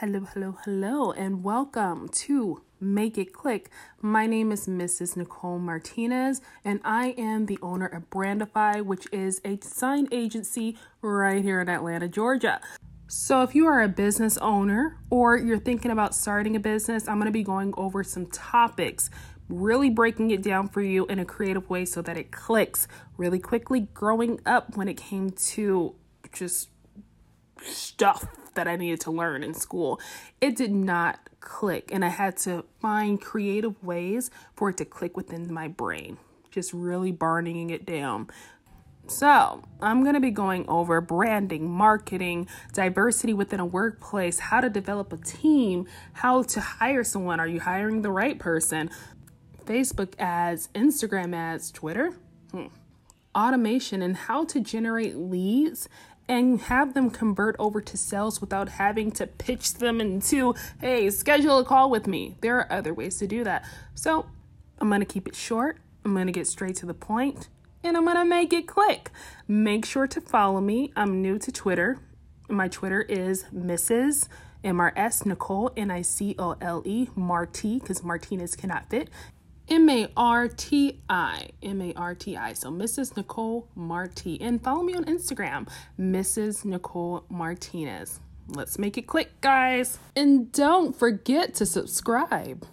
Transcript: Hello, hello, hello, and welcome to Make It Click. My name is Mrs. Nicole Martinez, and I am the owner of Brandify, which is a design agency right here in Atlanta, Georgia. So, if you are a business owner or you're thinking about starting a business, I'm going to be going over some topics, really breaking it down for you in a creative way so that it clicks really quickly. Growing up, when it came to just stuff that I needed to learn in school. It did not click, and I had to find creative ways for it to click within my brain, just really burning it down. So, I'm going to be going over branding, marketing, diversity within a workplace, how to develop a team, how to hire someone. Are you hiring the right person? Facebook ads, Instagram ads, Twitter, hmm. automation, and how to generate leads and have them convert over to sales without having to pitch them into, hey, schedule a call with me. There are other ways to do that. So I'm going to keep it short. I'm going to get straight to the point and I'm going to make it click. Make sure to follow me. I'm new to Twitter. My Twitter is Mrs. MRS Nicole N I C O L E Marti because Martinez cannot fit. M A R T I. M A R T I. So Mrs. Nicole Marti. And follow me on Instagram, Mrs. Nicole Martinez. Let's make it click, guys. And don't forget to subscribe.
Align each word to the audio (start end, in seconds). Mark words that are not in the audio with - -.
Hello, 0.00 0.26
hello, 0.34 0.58
hello, 0.64 1.12
and 1.12 1.44
welcome 1.44 2.08
to 2.08 2.62
Make 2.80 3.16
It 3.16 3.32
Click. 3.32 3.70
My 4.02 4.26
name 4.26 4.50
is 4.50 4.66
Mrs. 4.66 5.16
Nicole 5.16 5.60
Martinez, 5.60 6.40
and 6.64 6.80
I 6.82 7.14
am 7.16 7.46
the 7.46 7.60
owner 7.62 7.86
of 7.86 8.10
Brandify, 8.10 8.84
which 8.84 9.06
is 9.12 9.40
a 9.44 9.54
design 9.54 10.08
agency 10.10 10.76
right 11.00 11.44
here 11.44 11.60
in 11.60 11.68
Atlanta, 11.68 12.08
Georgia. 12.08 12.60
So, 13.06 13.42
if 13.42 13.54
you 13.54 13.68
are 13.68 13.82
a 13.82 13.88
business 13.88 14.36
owner 14.38 14.98
or 15.10 15.36
you're 15.36 15.60
thinking 15.60 15.92
about 15.92 16.12
starting 16.12 16.56
a 16.56 16.60
business, 16.60 17.06
I'm 17.06 17.18
going 17.18 17.26
to 17.26 17.32
be 17.32 17.44
going 17.44 17.72
over 17.76 18.02
some 18.02 18.26
topics, 18.26 19.10
really 19.48 19.90
breaking 19.90 20.32
it 20.32 20.42
down 20.42 20.70
for 20.70 20.82
you 20.82 21.06
in 21.06 21.20
a 21.20 21.24
creative 21.24 21.70
way 21.70 21.84
so 21.84 22.02
that 22.02 22.16
it 22.16 22.32
clicks 22.32 22.88
really 23.16 23.38
quickly. 23.38 23.86
Growing 23.94 24.40
up, 24.44 24.76
when 24.76 24.88
it 24.88 24.96
came 24.96 25.30
to 25.30 25.94
just 26.32 26.70
stuff 27.62 28.26
that 28.54 28.68
I 28.68 28.76
needed 28.76 29.00
to 29.02 29.10
learn 29.10 29.42
in 29.42 29.54
school. 29.54 30.00
It 30.40 30.56
did 30.56 30.72
not 30.72 31.28
click, 31.40 31.90
and 31.92 32.04
I 32.04 32.08
had 32.08 32.36
to 32.38 32.64
find 32.80 33.20
creative 33.20 33.82
ways 33.82 34.30
for 34.54 34.70
it 34.70 34.76
to 34.78 34.84
click 34.84 35.16
within 35.16 35.52
my 35.52 35.68
brain, 35.68 36.18
just 36.50 36.72
really 36.72 37.12
burning 37.12 37.70
it 37.70 37.86
down. 37.86 38.28
So, 39.06 39.62
I'm 39.82 40.02
going 40.02 40.14
to 40.14 40.20
be 40.20 40.30
going 40.30 40.66
over 40.66 41.00
branding, 41.02 41.70
marketing, 41.70 42.48
diversity 42.72 43.34
within 43.34 43.60
a 43.60 43.66
workplace, 43.66 44.38
how 44.38 44.62
to 44.62 44.70
develop 44.70 45.12
a 45.12 45.18
team, 45.18 45.86
how 46.14 46.42
to 46.44 46.60
hire 46.60 47.04
someone. 47.04 47.38
Are 47.38 47.46
you 47.46 47.60
hiring 47.60 48.00
the 48.00 48.10
right 48.10 48.38
person? 48.38 48.90
Facebook 49.66 50.14
ads, 50.18 50.68
Instagram 50.74 51.34
ads, 51.34 51.70
Twitter, 51.70 52.14
hmm. 52.50 52.66
automation, 53.34 54.00
and 54.00 54.16
how 54.16 54.44
to 54.46 54.60
generate 54.60 55.16
leads 55.16 55.88
and 56.28 56.60
have 56.62 56.94
them 56.94 57.10
convert 57.10 57.56
over 57.58 57.80
to 57.80 57.96
sales 57.96 58.40
without 58.40 58.70
having 58.70 59.10
to 59.12 59.26
pitch 59.26 59.74
them 59.74 60.00
into, 60.00 60.54
hey, 60.80 61.10
schedule 61.10 61.58
a 61.58 61.64
call 61.64 61.90
with 61.90 62.06
me. 62.06 62.36
There 62.40 62.58
are 62.58 62.72
other 62.72 62.94
ways 62.94 63.18
to 63.18 63.26
do 63.26 63.44
that. 63.44 63.64
So 63.94 64.26
I'm 64.78 64.88
going 64.88 65.00
to 65.00 65.06
keep 65.06 65.28
it 65.28 65.34
short. 65.34 65.78
I'm 66.04 66.14
going 66.14 66.26
to 66.26 66.32
get 66.32 66.46
straight 66.46 66.76
to 66.76 66.86
the 66.86 66.94
point 66.94 67.48
and 67.82 67.96
I'm 67.96 68.04
going 68.04 68.16
to 68.16 68.24
make 68.24 68.52
it 68.52 68.66
click. 68.66 69.10
Make 69.46 69.84
sure 69.84 70.06
to 70.06 70.20
follow 70.20 70.60
me. 70.60 70.92
I'm 70.96 71.20
new 71.20 71.38
to 71.38 71.52
Twitter. 71.52 71.98
My 72.48 72.68
Twitter 72.68 73.02
is 73.02 73.44
Mrs. 73.54 74.28
MRS 74.64 75.26
Nicole 75.26 75.70
N 75.76 75.90
I 75.90 76.02
C 76.02 76.34
O 76.38 76.56
L 76.60 76.82
E 76.86 77.08
Marti 77.14 77.78
because 77.78 78.02
Martinez 78.02 78.56
cannot 78.56 78.88
fit. 78.88 79.08
M 79.68 79.88
A 79.88 80.08
R 80.16 80.48
T 80.48 81.00
I. 81.08 81.48
M 81.62 81.80
A 81.80 81.92
R 81.94 82.14
T 82.14 82.36
I. 82.36 82.52
So 82.52 82.70
Mrs. 82.70 83.16
Nicole 83.16 83.68
Marti. 83.74 84.40
And 84.40 84.62
follow 84.62 84.82
me 84.82 84.94
on 84.94 85.04
Instagram, 85.04 85.68
Mrs. 85.98 86.64
Nicole 86.64 87.24
Martinez. 87.28 88.20
Let's 88.48 88.78
make 88.78 88.98
it 88.98 89.06
click, 89.06 89.40
guys. 89.40 89.98
And 90.14 90.52
don't 90.52 90.94
forget 90.94 91.54
to 91.54 91.66
subscribe. 91.66 92.66